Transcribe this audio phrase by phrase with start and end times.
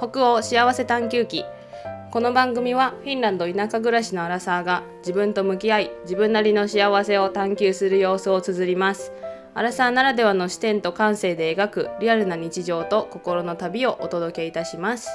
[0.00, 1.44] 北欧幸せ探求記。
[2.10, 9.12] この番組はフィンランド田舎暮らしのアラサーが自分と向き合い自分なりの幸せを探求する様子を綴ります。
[9.52, 15.10] アラサーならではの視点と感性で描くリアルな日常と心の旅をお届けいたします。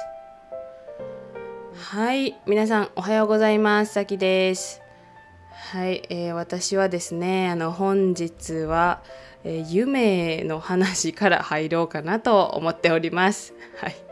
[1.74, 3.92] はい皆さんおはようございます。
[3.92, 4.82] さきです。
[5.50, 9.02] はい、えー、私はですねあの本日は
[9.48, 13.54] えー、夢の話から入ろうかなと思っております。
[13.80, 14.05] はい。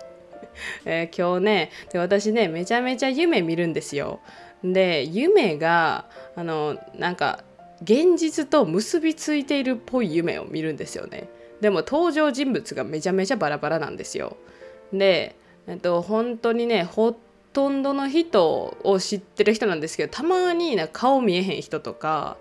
[0.85, 4.21] えー、今日ねで私ねめちゃめちゃ夢見るんですよ。
[4.63, 7.45] で夢があのなんか
[7.83, 11.29] 現実と結びついているっぽい夢を見るんですよね。
[11.61, 14.37] でも登場人物がめちゃめちゃバラバラなんですよ。
[14.93, 15.37] で、
[15.67, 17.17] えっと、本当にねほ
[17.53, 22.37] とんどの人を知ってる人なんですけどたまにな顔見えへん人とか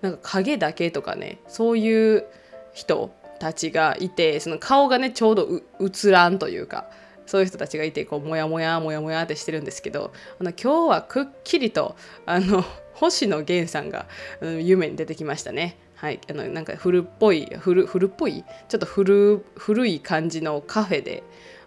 [0.00, 2.24] なんか影だけとかねそういう
[2.72, 5.48] 人たちがいてその顔がねちょうど
[5.80, 6.88] 映らんというか
[7.26, 14.06] そういう人たちがいてこうモヤモヤモヤモヤってしてるんですけどあの今日はくっきりとあの 星野源さんが、
[14.40, 15.76] うん、夢に出てきましたね。
[15.96, 18.44] はい、あのなんか古っぽい古古っぽい？
[18.68, 21.22] ちょっと古古い感じのカフェで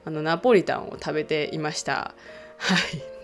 [0.05, 2.13] あのナポリタンを食べていました。
[2.57, 2.75] は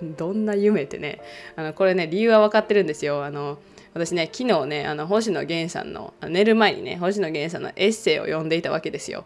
[0.01, 1.21] い、 どんな夢ってね
[1.55, 3.23] あのこれね理由は分かってるんですよ。
[3.23, 3.59] あの
[3.93, 9.25] 私ね昨日ねあの星野源さんの寝る前にね星野源さんのエッセイを読んでいたわけですよ。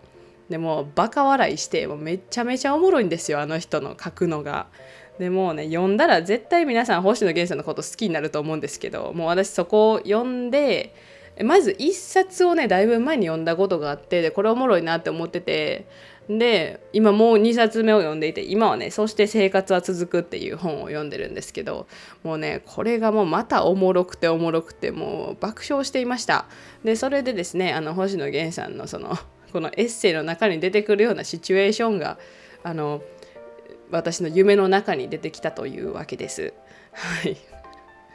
[0.50, 4.68] でもバカ笑いしてもうめちゃめちゃおもろいんですよあの人の書くのが。
[5.20, 10.94] でもうね読んだら絶対皆さん星野源さんのこと好きになると思うんですけどもう私そこを読んで
[11.42, 15.88] まず1冊をねだいぶ前に読んだことがあってでこれおもろいなって思ってて
[16.30, 21.88] で今もう2冊目を読んでいて今はね「そして生活は続く」っていう本を読んでるんですけど
[22.23, 26.46] もうねこれがもうまたおもろくておもろくてもう爆笑していました
[26.84, 29.18] でそれでですねあの星野源さんのその
[29.56, 32.17] このエッセイの中に出てくるようなシチュエーションが
[32.61, 33.02] あの
[33.89, 36.54] 私の夢の中に出てきたというわけです。
[36.92, 37.38] はい。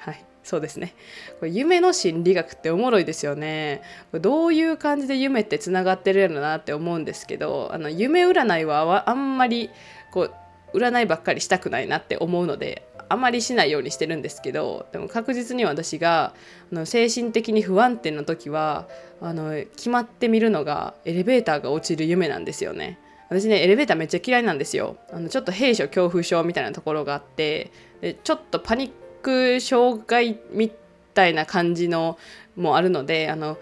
[0.00, 0.22] はい。
[0.42, 0.94] そうですね。
[1.38, 3.80] これ夢の心理学っておもろいですよね。
[4.12, 9.70] どういう感じで夢ってつながってるやろなって思うんですけどあの夢占いはあんまり
[10.10, 10.28] こ
[10.74, 16.34] う占いばっかりしたくないなって思うのであまりしないようにしてるんですけどでも確実に私が
[16.72, 18.88] あの精神的に不安定な時は
[19.20, 22.98] あの決まってみるのがエレベーターが落ちる夢なんですよね。
[23.28, 28.90] 私ねエレベーターめっちゃ嫌いなんですよあのちょっと閉所恐怖症みたいなところがあってでちょっとパニッ
[29.20, 30.72] 覚障害み
[31.14, 32.18] たいな感じの
[32.56, 33.58] もあるのであの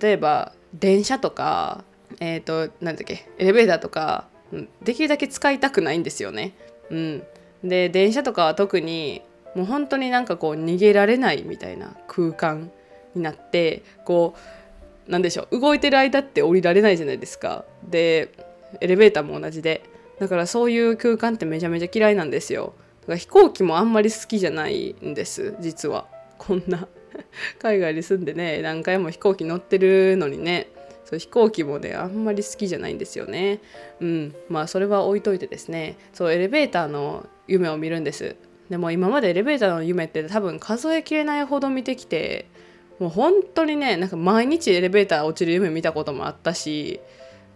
[0.00, 1.84] 例えば電車とか
[2.20, 4.28] えっ、ー、と何だっけエレベーターとか
[4.82, 6.54] できるだけ使いたくないんですよね。
[6.90, 7.22] うん、
[7.64, 9.22] で電車とかは特に
[9.54, 12.70] もう本当になんかこう逃げられないみたいな空間
[13.14, 14.34] になってこ
[15.08, 17.64] うなんでしょう動いてる間って降りられないじゃないですか。
[17.88, 18.32] で
[18.80, 19.82] エレベーターも同じで。
[20.20, 22.74] だからそういう空間ってめちゃめちゃ嫌いなんですよ。
[23.00, 23.06] だ。
[23.06, 26.06] から飛行機もあんまり好きじゃないんです実は。
[26.38, 26.86] こんな。
[27.58, 30.68] 海外に住んでね何回も飛行機乗ってるのにね。
[31.04, 33.60] そう飛行機もねあんまり好きじゃないんですよね。
[34.00, 34.34] うん。
[34.48, 35.96] まあそれは置いといてですね。
[36.12, 38.36] そうエレベーターの夢を見るんです。
[38.70, 42.48] でも今までエレベーターの夢って多分数えきれないほど見てきて
[43.00, 47.00] もう本当にねなんか毎日エレベーター落ちる夢見たこともあったし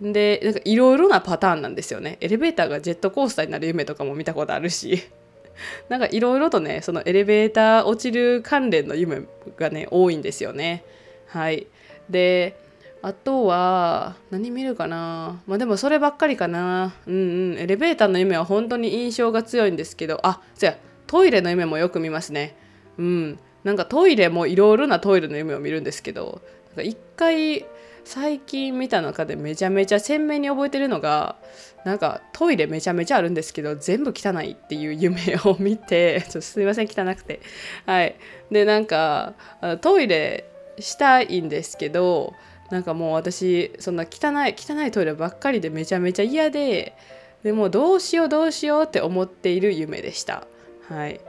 [0.00, 2.18] でなんかいろいろなパターンなんですよね。
[2.20, 5.04] エレベーターがジェットコースターになる夢とかも見たことあるし
[5.88, 9.22] なんかいろいろとねそのエレベーター落ちる関連の夢
[9.56, 10.84] がね多いんですよね。
[11.26, 11.68] はい。
[12.10, 12.56] で
[13.04, 15.42] あとは何見るかな。
[15.46, 16.94] まあでもそればっかりかな。
[17.06, 17.58] うんうん。
[17.58, 20.20] エレベーターの夢は本当に印象が強いんですけど。
[20.22, 20.78] あそうや。
[21.06, 22.56] トイレの夢もよく見ますね。
[22.96, 23.38] うん。
[23.62, 26.40] なんかトイレもいろいろなトイレの夢を見るんですけど。
[26.68, 27.66] なんか一回
[28.04, 31.36] 最近見た中でめちゃめちゃ鮮明に覚えてるのが
[31.84, 37.40] なんかトイレめちゃめちゃあるんですけど全部汚いっていう夢を見て ちょっとすいません汚くて。
[37.84, 38.16] はい。
[38.50, 39.34] でなんか
[39.82, 40.46] トイレ
[40.78, 42.32] したいんですけど
[42.70, 46.96] なんかもう私そんな汚い汚いトイレばっかりでめちゃめちゃ嫌で
[47.44, 50.46] でもどうしようどうしようって思っている夢でした。
[50.88, 51.20] はい。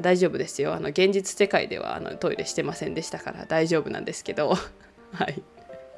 [0.00, 0.74] 大丈夫ですよ。
[0.74, 4.54] あの現実世界ではあのトイレしてませんでしたから大丈夫なんですけど。
[5.12, 5.42] はい。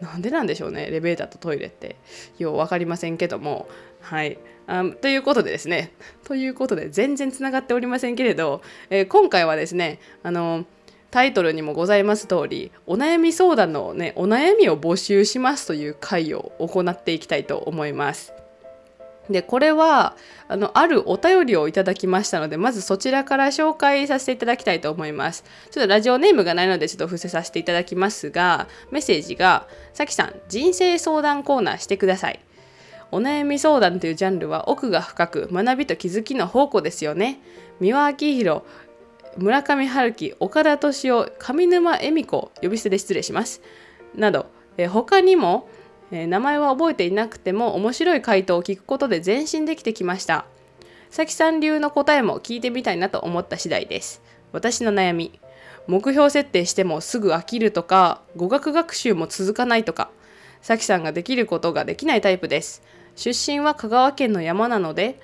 [0.00, 1.96] なんでなんでしょうねエレベーターとトイレって。
[2.38, 3.68] よう分かりませんけども。
[4.00, 4.38] はい。
[4.66, 5.92] あということでですね。
[6.24, 10.64] ということで全然つながっておりませんけれど、えー、今回はですねあの
[11.10, 18.32] タイトルにもございます通りお悩み相談のねお悩みを募集しますという回を行っていきたいと思います。
[19.28, 20.16] でこれは
[20.48, 25.44] あのあるお便りをいただきましたのでまずそちらから紹介させていただきたいと思います。
[25.70, 32.40] ちょっとラジオネームがないのでちょっと伏せさせていただきますがメッセージが「さきさん人生相談コーナーしてください」
[33.12, 37.40] お悩み相談というジャンルは奥が深く学びと気づきの宝庫ですよね。
[37.80, 38.62] 三輪明宏
[39.36, 43.62] 村上春樹岡田敏夫上沼恵美子呼び捨てで失礼します。
[44.14, 44.46] など、
[44.76, 45.68] え他にも、
[46.10, 50.46] え名前は覚えていなくても面白い回答を聞くことで前進できてきました。
[51.10, 54.22] さきさん流の答えも聞いてみたいなと思った次第です。
[54.52, 55.40] 私の悩み。
[55.86, 60.10] 目標設定してもすぐ飽きるとか語学学習も続かないとか。
[60.60, 62.82] さきさんができることができないタイプです。
[63.16, 65.18] 出身は香川県の山なので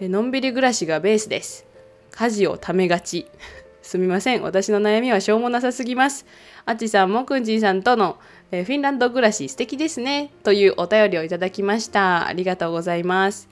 [0.00, 1.69] のんびり暮らしがベースです。
[2.10, 3.26] 家事をためがち。
[3.82, 4.42] すみません。
[4.42, 6.26] 私の悩みはしょうもなさすぎます。
[6.64, 8.18] あっちさんもくんじんさんとの
[8.50, 10.30] フィンランド暮らし素敵ですね。
[10.42, 12.26] というお便りをいただきました。
[12.26, 13.48] ありがとうございます。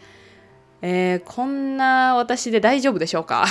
[0.83, 3.47] えー、こんな私で大丈夫でしょうか？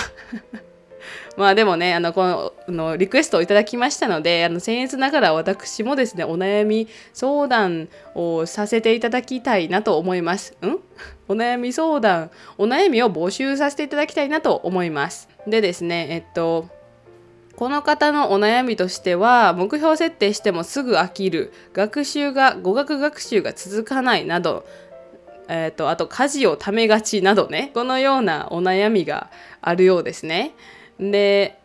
[1.38, 10.56] まあでもね、あの、この、リクエストをいただきましたので、あの、僭越ながら私もですね、お悩み相談をさせていただきたいなと思います。
[10.62, 10.78] ん？
[11.28, 15.30] お悩み相談、お悩みを募集させていただきたいなと思います。
[15.46, 16.70] でですね、えっと、
[17.56, 24.64] この方のお悩みとしては目標設定してもすぐ飽きる学習が語学学習が続かないなど
[25.48, 29.32] えーと、あと家事をためがちなどねこのようなお悩みが
[29.62, 30.54] あるようですね。
[31.00, 31.60] で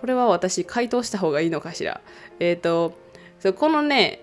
[0.00, 2.00] これは私回答した方がいいのかしら？
[2.40, 2.94] えっ、ー、と
[3.54, 4.20] このね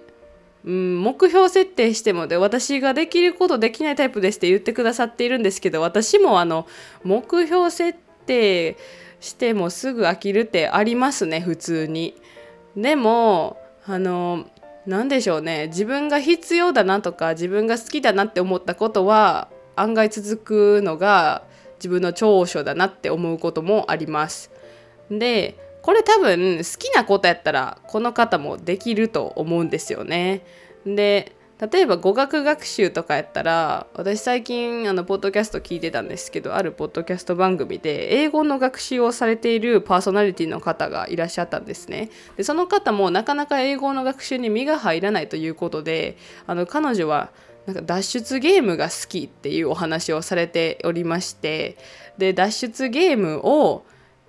[0.65, 6.67] うん、目標設定してもで私ができることできないタイプですって言ってくださっているんですけど私もあの
[7.03, 8.75] 目標設定
[9.21, 12.13] してもすぐ飽きるってありますね普通に。
[12.75, 14.47] でもあの
[14.85, 19.47] 何でしょうね自分が必要だなとか自分が好きだなって思ったことは
[19.77, 21.43] 案外続くのが
[21.79, 24.51] 自分の長所だなって思うこともあります。
[25.09, 30.43] でこれ多分好きなことやったらこの方もできると思うんですよね。
[30.85, 46.15] で例えば語学学習とかやったら私最近あのポッドキャスト聞いてたんですけどあるポッドキャスト番組で英語の学習をされているパーソナリティの方がいらっしゃったんですねでその方もなかなか英語の学習に身が入らないということで
[46.47, 47.29] あの彼女は
[47.69, 51.77] なんか脱出ゲームが好きっていうお話をされておりまして
[52.17, 53.85] で脱出ゲームを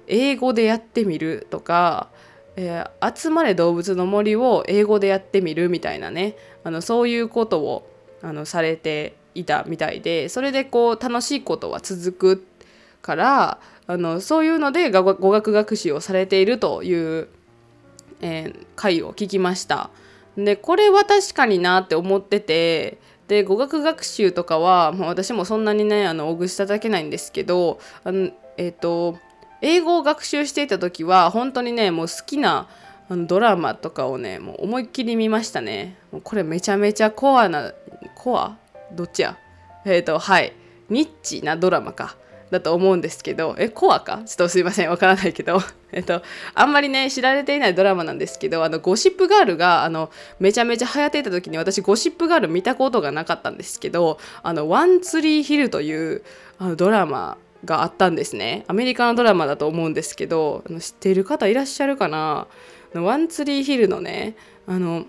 [0.06, 2.08] 英語でやってみるとか
[2.56, 7.90] えー、集まれ動物の森を英語でやってみるみたいなねあのそういうことを
[8.22, 12.46] あのされていたみたいでそれでこう楽しいことは続く
[13.00, 17.28] からあのそういうので語学学習をされているという、
[18.20, 19.90] えー、回を聞きました。
[20.36, 22.98] でこれは確かになって思ってて
[23.30, 29.18] で語学学習とかは、まあ、私もそんなにねあのおぐしただけないんですけどあのえっ、ー、と
[29.62, 32.66] 英語を学習していた時は本当にねもう好きな
[33.08, 35.96] ドラマとかをねもう思いっきり見ましたね。
[36.10, 37.72] もうこれめちゃめちゃコアな
[38.16, 38.56] コア？
[38.90, 39.38] どっちや？
[39.84, 40.52] えっ、ー、とはい。
[40.88, 42.16] ニッチなドラマか。
[42.50, 44.22] だと思うんですけどえコアか？
[44.26, 45.60] ちょっとすいませんわからないけど。
[45.92, 46.22] えっと
[46.54, 56.22] あんまりね知られていないドラマなんですけどあのゴシップガールがあのめちゃめちゃ流行っていた時に私ゴシップガール見たことがなかったんですけどあのワンツリーヒルという
[56.58, 58.64] あのドラマがあったんですね。
[58.68, 62.46] アメリカのドラマだと思うんですけどあの知っている方いらっしゃるかな？
[62.94, 64.34] ワンツリーヒルのね
[64.66, 65.06] あの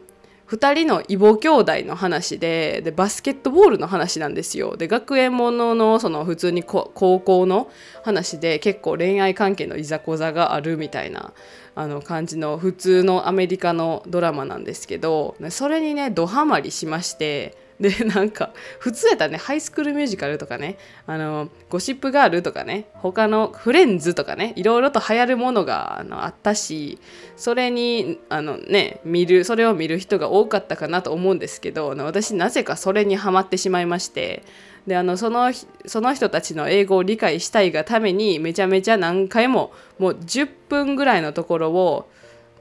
[0.51, 4.76] 2人の異母兄弟の話ででバスケットボールの話なんですよ。
[4.76, 7.71] で学園もののその普通に高校の
[8.04, 11.31] 話で結構恋愛関係のいざこざがあるみたいな
[11.73, 27.00] あの感じの普通のアメリカのドラマなんですけどそれにねドハマりしましてでなんか普通やったらねハイスクールミュージカルとかねあのゴシップガールとかね他のフレンズとかねいろいろと流行るものがあのあったし
[27.35, 34.44] それにあのね見るそれを見る人が多かったかなと思うんですけど私なぜかそれにはまってしまいまして
[34.85, 35.52] であのその
[35.88, 42.09] その人たちの英語を理解したいがためにめちゃめちゃ何回ももう10分ぐらいのところを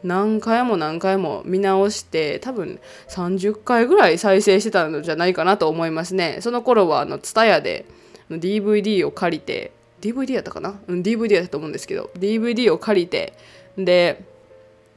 [0.03, 6.39] 何回も何回も見直して多分30回ぐらい再生してたのじゃないかなと思いますね。
[6.41, 7.85] その頃はあの TSUTAYA で
[8.31, 10.81] DVD を借りて DVD やったかな？
[10.87, 13.35] うん DVD やったと思うんですけど DVD を借りて
[13.77, 14.25] で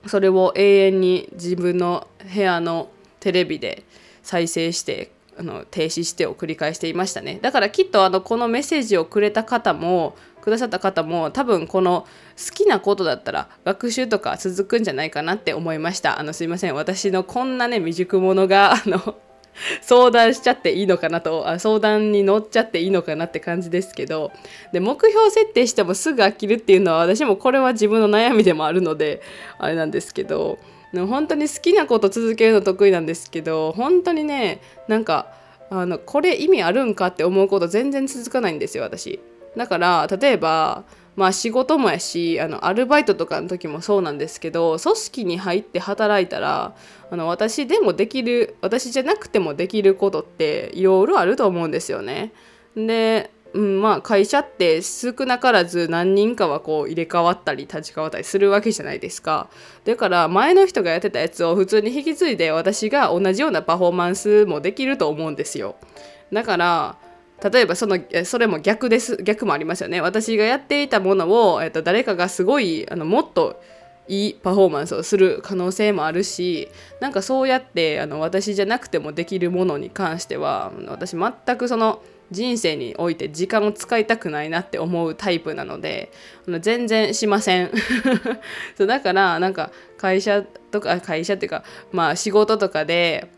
[0.08, 3.84] それを永遠に自分の部屋のテレビで
[4.22, 7.40] 再生してあの停止してを繰り返していましたね。
[7.42, 12.06] だからきっとあのこのメッセージをくれた方もくださった方も多分この
[12.38, 16.20] 好きなことだったら学習とか続くんじゃないかなって思いました。
[16.20, 16.76] あのすいません。
[16.76, 19.16] 私のこんなね未熟者があの
[19.82, 24.32] 相談しちゃっていいのかなとあ相談に乗っちゃっていいのかなって感じですけど。
[24.74, 29.22] で目標設定してもすぐ飽きるっていうのは私もこれは自分の悩みでもあるので
[29.60, 30.60] あれなんですけど。
[30.94, 35.34] 本当に好きなこと続けるの得意なんですけど本当にねなんか
[35.72, 39.20] あのこれ意味あるんかって思うこと全然続かないんですよ私。
[39.56, 40.84] だから例えば
[41.16, 46.76] まあ仕事もやしあのアルバイトとかの時もそうなんですけど組織に入って働いたら
[47.12, 52.32] あの私でもできる私じゃなくてもできることっていろいろあると思うんですよね。
[52.76, 59.48] でうん、まあ会社って少なからず何人かはこう入れ替わったり立ち替わったりするわけじゃないですか
[59.86, 65.76] だから前の人がやってたやつを普通に引き継いで私が同じようなパフォーマンスもできると思うんですよ
[66.32, 66.98] だから
[67.52, 69.18] 例えばそのそれも逆です。
[69.18, 70.00] 逆もありますよね。
[70.00, 73.62] 私がやっていたものを、えっと、誰かがすごいあのもっと
[74.08, 76.70] いいパフォーマンスをする可能性もあるし
[77.00, 86.12] なんかそうやってあの私じゃなくてもできるものに関しては私全くその人生において時間を使いたくないなって思うタイプなので
[86.62, 87.72] 全然しません。
[88.76, 93.30] そうだからなんか会社とか会社っていうかまあ仕事とかで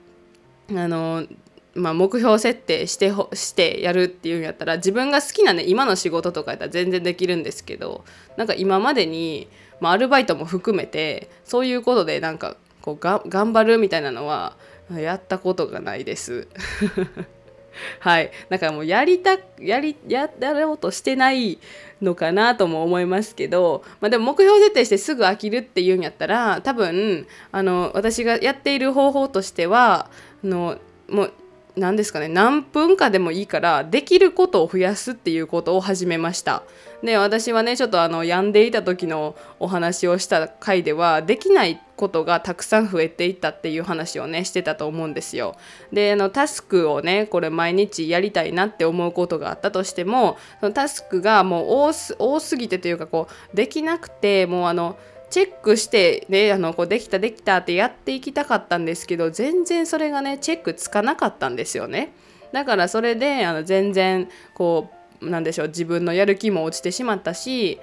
[0.70, 1.26] あの
[1.76, 8.06] まあ、目標設定してしてやるっていうんやったら自分が好きなね今の仕事とかやったら全然できるんですけど
[8.38, 9.50] なんか今までに、
[9.82, 14.56] まあ、アルバイトも含めてそういうことでなんかこうが頑張るみたいなのは
[14.90, 16.48] やったことがないです。
[18.00, 21.60] はい、だからもうやりたやりやろうとしてない
[22.02, 30.10] のかなとも思いますけど、まあ、でも目標設定してすぐ飽きるっていうんやったら多分あの私がやっている方法としては
[30.42, 30.78] あの
[31.10, 31.34] もう
[31.76, 36.64] 何ですかね何分かでもいいからできることを増やすっていうことを始めました。
[37.04, 45.56] で私はねちょっとあの病んでいた時のお話をした回ではできないことがたくさん増えていったっていう話をねしてたと思うんですよ。
[45.92, 54.98] であのタスクをねこれ毎日やりたいなって思うことがあったとしてもそのタスクがもう多す多すぎてというかこうできなくてもうあの
[55.30, 62.14] チェックしてねあのこうできたできたってやっていきたかったんですけど全然それがねチェックつかなかったんですよね
[62.52, 64.90] だからそれであの全然こ
[65.22, 67.80] うなんでしょう自分のやる気も落ちてしまったし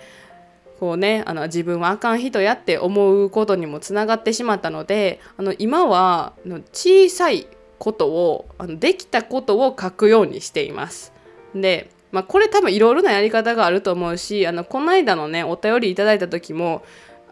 [0.79, 6.33] こうねあの自分はあかん人やって思うことにもつながってしまったのであの今は
[6.73, 7.47] 小さい
[7.79, 11.13] ことをあのできたことを書くようにしています。
[11.55, 16.83] でまあ、これ多分いろいろなやり方があると思うしあのこの間のねお便りいただいた時も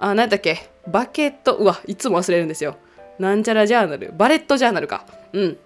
[0.00, 0.70] あ、何だっけ？
[0.88, 2.76] バケット、うわ、いつも忘れるんですよ。
[3.18, 5.04] なんちゃらジャーナル、バレットジャーナルか。
[5.34, 5.58] うん。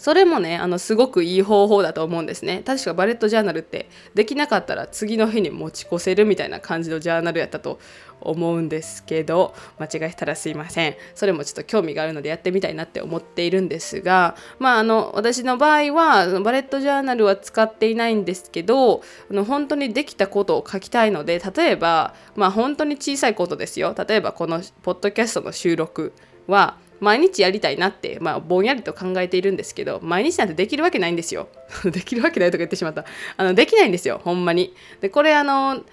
[0.00, 2.62] それもね、あの、すごくいい方法だと思うんですね。
[2.64, 7.78] 確かバレットジャーナルって、できなかったら次の日に持ち越せるみたいな感じのジャーナルやったと
[8.20, 26.12] 思うんですけど間違えたらすいませんそれもちょっと興味があるのでやってみたいなって思っているんですがまああの私の場合はバレットジャーナルは使っていないんですけどあの本当にできたことを書きたいので例えばまあ本当に小さいことですよ例えばこのポッドキャストの収録
[26.46, 31.48] は毎日やりたいなって、まあ、ぼんやりと考えているんですけど毎日なんてできるわけないんですよ。
[31.84, 33.04] できるわけないとか言ってしまった。
[33.36, 34.74] あのできないんですよほんまに。
[35.00, 35.84] でこれあの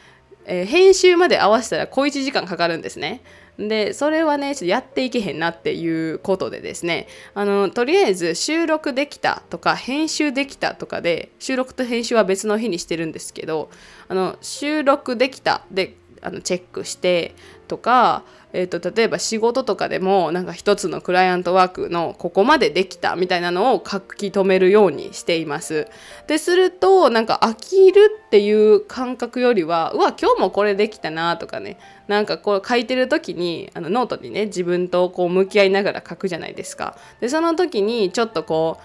[0.47, 3.21] えー、編集まで合わせたら小1時間かかるんですね。
[3.59, 7.07] でそれはねちょっとやっていけへんなっていうことでですね。
[7.33, 13.69] あのとりあえず収録できたとか編集できたとかで収録と編集は別の日にしてるんですけど
[14.07, 15.65] あの収録できた。
[15.69, 17.35] であのチェックして
[17.67, 25.87] とかえーと、例えば仕事とかでもなんか一つのクライアントワークのここまでできたみたいなのを書き留めるようにしています。
[26.27, 36.97] でするとなんか飽きるっていう感覚よりはうわ今日もこれできたなとかねなんかこう書いてる時にあのノートにね自分とこう向き合いながら書くじゃないですか。
[37.19, 38.79] でその時にちょっとこ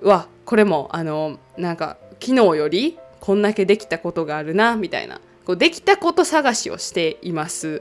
[0.00, 7.80] ううわこれもあのなんか昨日よりこんだけできたことがあるなみたいなこうできたこと探しをしています。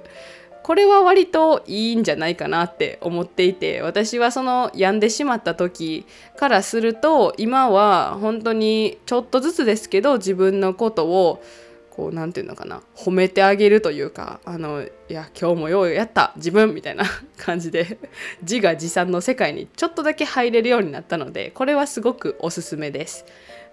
[0.63, 6.05] これは割といいんじゃないかなって思っていて私はその病んでしまった時
[6.37, 11.43] からすると今は本当にちょっとずつですけど自分のことを
[11.89, 17.05] こう何て言うのかな褒めてあげるというかあのいや今日もようやった自分みたいな
[17.37, 17.97] 感じで
[18.41, 23.25] 自画自賛の世界にちょっとだけ入れるようになったのでこれはすごくおすすめです。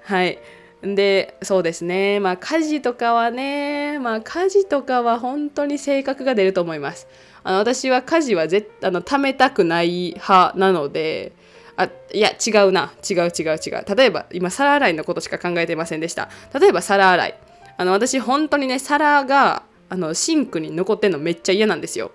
[0.03, 0.39] はい
[0.85, 2.21] でそうですね。
[2.21, 7.09] まあ家事とかはねまあ家事とかは本当に性格が出ると思います。
[7.43, 11.33] あの私は家事はぜあの貯めたくない派なので
[11.77, 12.93] あいや違うな。
[13.09, 13.85] 違う違う違う。
[13.97, 16.29] 例えば今皿洗いのことしか考えてませんでした。
[16.59, 17.35] 例えば皿洗い。
[17.77, 22.11] あの私本当にね皿があのシンクに残ってんのめっちゃ嫌なんですよ。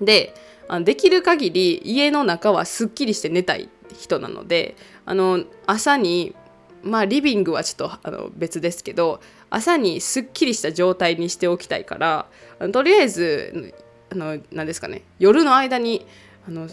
[0.00, 0.34] で
[0.68, 3.68] あのできる限り家の中はすっきりして寝たい
[3.98, 6.34] 人なのであの朝に
[6.82, 9.20] まあリビングはちょっとあの別ですけど
[9.50, 12.26] 朝にすっきりした状態にしておきたいから
[12.72, 13.74] とりあえず
[14.10, 16.06] あの何ですかね夜の間に
[16.46, 16.68] あの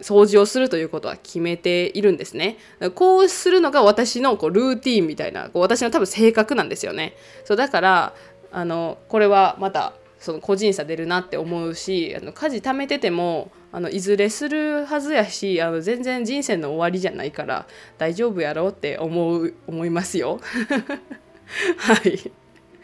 [0.00, 2.56] 掃除をするということは決めているんですね。
[2.94, 7.14] こうするのが私のこうルーティンみたいなこう私の多分性格なんですよね。
[7.44, 8.14] そうだから
[8.50, 9.92] あのこれはまた
[10.24, 17.66] その個人差出るなって思うしあの家事貯めててもあのいずれするはずやしあの全然人生の終わりじゃないから
[17.98, 20.40] 大丈夫やろうって思う思いますよ。
[21.76, 22.32] はい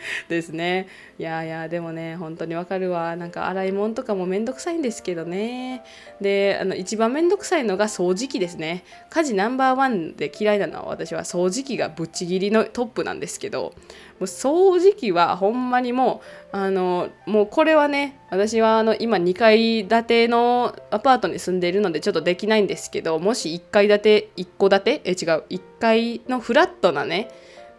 [0.28, 0.88] ですね。
[1.18, 3.16] いやいやでもね本当にわかるわ。
[3.16, 5.82] なんか洗い物とかもめんどくさいんですけどね。
[6.20, 8.84] であの一番めんどくさいのが掃除機ですね。
[9.10, 13.72] 家事ナンバーワンで嫌いなのは私は掃除機がぶっちぎりのトップなんですけども
[14.20, 25.00] う掃除機はほんまにもうあのもうこれはね私はあの今2階建てのアパートに住んでいるのでちょっとできないんですけどもし1階建て1戸建て？
[25.04, 25.44] え違う。
[25.50, 27.28] 1階のフラットなね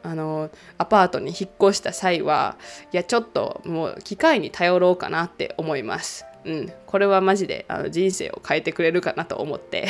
[0.03, 2.58] あのアパートに引っ越した際は
[2.91, 6.25] いやちょっともう機械に頼ろうかなって思います。
[6.43, 9.88] うん、これはマジであの人生を変えてくれるかなと思って。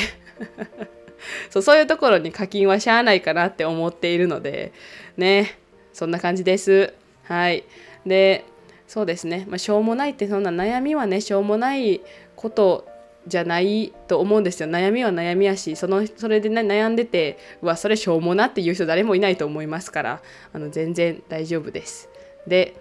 [1.50, 4.72] そうそういうところに課金はしゃあないかなって思っているので
[5.16, 5.58] ね。
[5.92, 6.94] そんな感じです。
[7.24, 7.64] はい。
[8.06, 8.44] で
[8.92, 12.02] そうですね、まあ、しょうもないってそんな悩みはねしょうもない
[12.36, 12.86] こと
[13.26, 14.68] じゃないと思うんですよ。
[14.68, 22.08] 悩みは悩みやしそのそれで、ね、悩んでてうわそれしょうもなっていう人誰もいないと思いますからあの全然大丈夫です。
[22.46, 22.74] で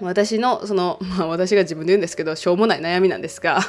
[0.00, 3.60] 私のその、 まあ、私が自分で言うんですけどしょうもない悩みなんですが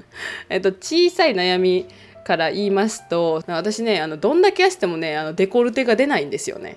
[0.50, 1.86] えっと小さい悩み
[2.24, 6.76] から言いますと私ねあのどんだけ痩せてもねあのデコルテが出ないんですよね。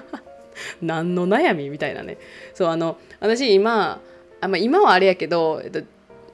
[0.82, 2.18] 何の悩みみたいなね。
[2.52, 4.00] そうあの私今
[4.40, 5.82] あ、ま、今はあれやけど、えっと、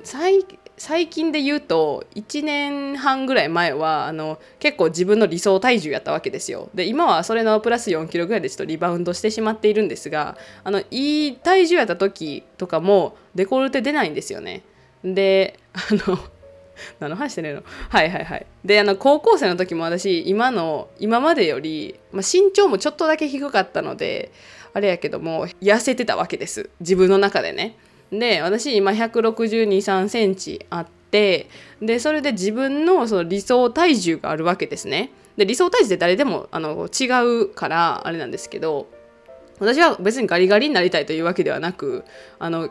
[0.03, 0.45] 最
[0.77, 6.69] 最近で言うと1年半ぐらい前はあの結構自分の理想体重やったわけですよ。
[6.75, 14.63] で今はそれのプラス4キロぐらいでちょっとリバウンドしてしまっているんですがあのいい体重やった時とかもデコルテ出ないんですよね。
[15.05, 15.79] であ
[16.09, 16.19] の
[16.99, 17.63] 何の話してねえの？
[17.89, 18.47] はいはいはい。
[18.65, 24.33] であの高校生の時も私今の今までより、まあ、身長もちょっとだけ低かったので
[24.73, 26.71] あれやけども痩せてたわけです。
[26.81, 27.77] 自分の中でね。
[28.11, 31.49] で私今1 6 2 3センチあって
[31.81, 35.11] でそれで自分のその理想体重があるわけですね。
[35.37, 37.07] で理想体重って誰でもあの違
[37.45, 38.89] うからあれなんですけど
[39.59, 42.05] 私は別にガリガリになりたいというわけではなく
[42.39, 42.71] あの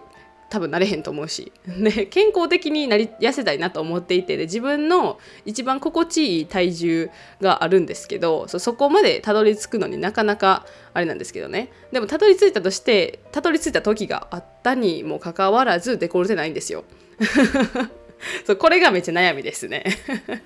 [0.54, 7.10] 多分なれへんと思うし、 ね、健康的になり痩せたいなと思っていてで自分の一番心地いい体重
[7.42, 16.84] があるんですけどそこまでたどり着くのになかなかあれなんですけどねでもたどり着いたとしてたどり着いた時があったにもかかわらずデコルテないんですよ。
[18.46, 19.84] そうこれがめっちゃ悩みですね。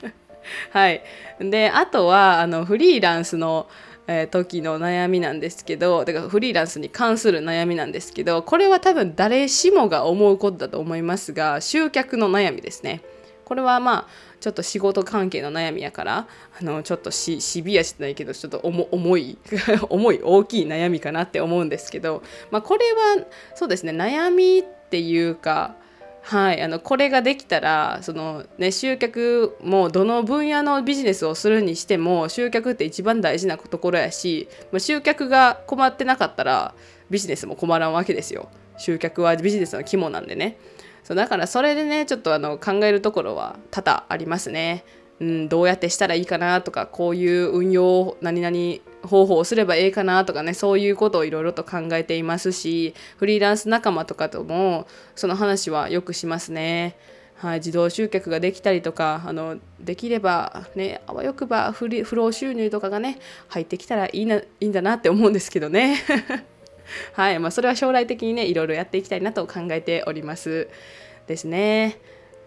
[0.71, 1.03] はい、
[1.41, 3.67] であとはあのフリーランスの
[4.07, 13.01] え、時の悩みなんですけどだからフリーランスに関する悩みなんですけどこれは多分誰しもが思うことだと思いますが集客の悩みですね。
[13.43, 14.07] これはまあ
[14.41, 16.27] ちょっと仕事関係の悩みやから
[16.59, 19.37] あのちょっとシビアじゃないけどちょっと重い
[19.89, 25.75] 重い 大きい悩みかなって思うんですけど、まあ、これはそうですね悩みっていうか
[26.27, 36.75] はい、あのこれができたらその、ね、集客もどの分野のビジネスをするにしても集客って一番大事なところやし、まあ、集客が困ってなかったら
[37.09, 38.49] ビジネスも困らんわけですよ。
[38.77, 40.57] 集客はビジネスの肝なんでね。
[41.05, 44.83] そうだからそれでねちょっとあの考えるところは多々ありますね。
[45.21, 56.95] うん、どうやってしたらいいかなとかこういう運用何々方法をすればええかなとかねそういうことをいろいろと考えていますしフリーランス仲間とかともその話はよくしますね。
[57.37, 65.97] はい、自動集客ができたりとかあのできればねあわよくばフリ不労収入とかがね入ってきたらいいないいんだなって思うんですけどね。
[67.13, 70.67] はいまあ、それは将来的にねいろいろやっていきたいなと考えております
[71.27, 71.97] ですね。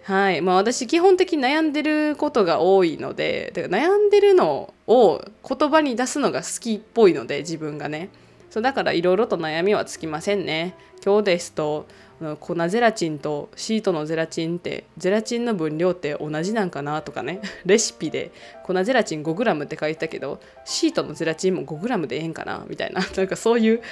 [0.03, 0.41] はい。
[0.41, 8.09] まあ、私基本的に悩んでることが多いので悩んでるのを言葉に出すのが好きっぽいので自分がね。
[8.51, 10.75] そうだからいろいろと悩みはつきませんね。
[11.05, 11.87] 今日ですと
[12.41, 17.41] 粉ゼラチンとシートのゼラチンってゼラチンの分量って同じなんかなとかね。
[17.65, 18.33] レシピで
[18.65, 23.01] 粉ゼラチン 5g って書いてたけどシートのゼラチンも 5g でええんかなみたいな。
[23.01, 23.83] なんかそういう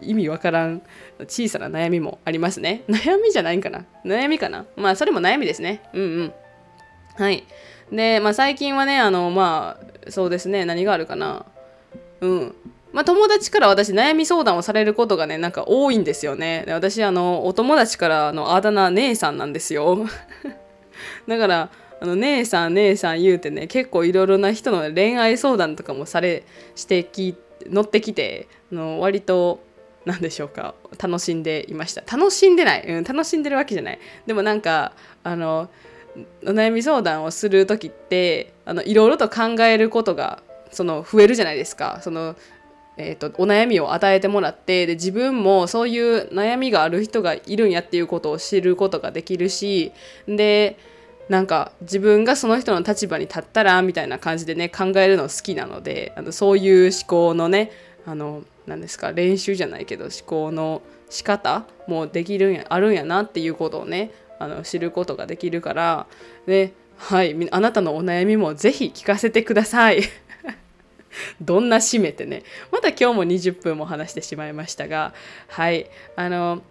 [0.00, 0.82] 意味わからん
[1.20, 2.82] 小さな悩みもありますね。
[2.88, 3.84] 悩みじゃないんかな？
[4.04, 4.66] 悩みかな？
[4.76, 5.82] まあそれも悩みですね。
[5.92, 6.32] うんうん。
[7.16, 7.44] はい。
[7.92, 11.46] で、まあ最近はね、あの、まあそうですね、何があるかな？
[12.20, 12.54] うん。
[12.92, 16.64] まあ友達から私悩み相談をされることがね、なんか多いんですよね。
[16.66, 20.06] で私、あの、お友達からのあだ名姉さんなんですよ。
[21.28, 26.44] だから、あの姉さん姉さん言うてね結構いろいろな人の恋愛相談とかもされ
[26.76, 27.34] してき
[27.66, 29.58] 乗ってきてあの割と
[30.08, 30.74] 何でしょうか。
[30.98, 32.00] 楽しんでいました。
[32.00, 33.98] 楽しんでない、うん、楽しんでるわけじゃない。
[34.26, 34.92] でもなんか
[35.22, 35.68] あの
[36.44, 42.00] お悩み相談をする時ってあのいろいろと考えることがその増えるじゃないですか。
[42.02, 42.36] その
[43.00, 49.92] えーと、お悩みを与えてもらってで自分もそういう悩みがある人がいるんやっていうことを知ることができるし
[50.26, 50.76] で
[51.28, 57.70] なんか自分がその人の立場に立ったらみたいな感じでね考えるの好きなのであのそういう思考のね
[58.04, 59.12] あの何ですか？
[59.12, 66.06] 練習じゃないけど思考の仕方もできるんやあるんやなっていうことをねあの知ることができるから
[66.46, 70.02] ではいあなたのお悩みもぜひ聞かせてください。
[71.40, 75.14] どんな締めてねまた今日も20分も話してしまいましたが
[75.48, 76.62] はいあの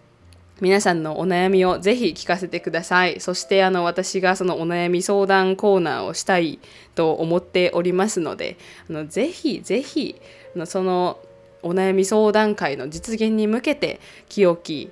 [0.61, 3.19] 皆さんのお悩みをぜひ聞かせてください。
[3.19, 6.59] そしてあの私がそのお悩み相談コーナーをしたい
[6.95, 8.57] と思っておりますので、
[8.89, 10.19] あのぜひぜひ
[10.65, 11.19] その
[11.63, 14.91] お悩み相談会の実現に向けて清き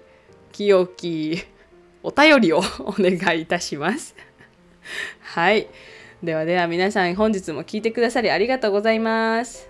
[0.51, 1.43] 清き
[2.03, 4.15] お便りをお願いいたします。
[5.21, 5.67] はい。
[6.23, 9.67] ではでは皆さん本日も聞いてくださりありがとうございます。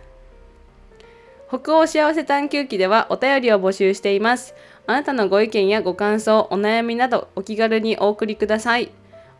[1.48, 4.56] 北欧幸せ探求記ではお便りを募集しています。
[4.88, 8.92] あなたのご意見やご感想、お悩みなどお気軽にお送りください。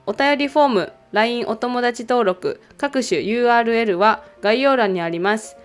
[0.06, 5.58] お便りフォーム、LINE お友達登録、各種 URL は概要欄にあります。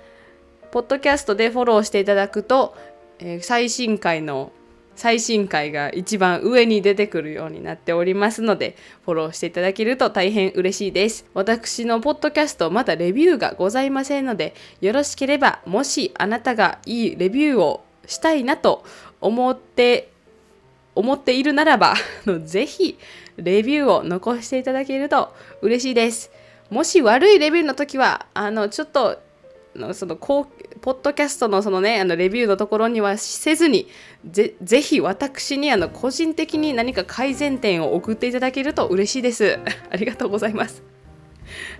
[0.72, 2.76] ポッドキャストでフォローしていただくと、
[3.18, 4.52] えー、最新回の
[4.96, 11.24] 最新回が一番上に出てくるようになっておりますので、フォローしていただけると大変嬉しいです。
[11.32, 18.84] 私のポッドキャスト、まだレビューがございませんので、よろしければ、もしあなたがいいレビューをしたいなと
[19.20, 20.10] 思って
[20.94, 21.94] 思っているならば
[22.44, 22.98] ぜひ
[23.36, 26.30] レビューを残していただけると嬉しいです
[26.68, 29.18] もし悪いレビューの時はあのちょっと
[29.92, 33.88] そのこうポッドキャストのそのねあのレビューのところにはせずに
[34.28, 39.58] ぜぜひ私にあの個人的に何か改善点を送っていただけると嬉しいです。
[39.90, 40.82] ありがとうございます。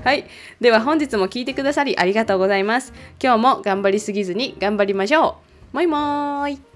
[0.04, 0.26] はい。
[0.60, 2.92] では本日も聞いてくださりありがとうございます。
[3.22, 5.38] 今日も頑張りすぎずに頑張りましょ
[5.72, 5.76] う。
[5.76, 6.69] もいもーい。